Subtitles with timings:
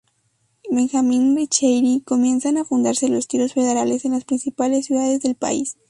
[0.71, 5.77] Benjamín Ricchieri comienzan a fundarse los Tiros Federales en las principales ciudades del país.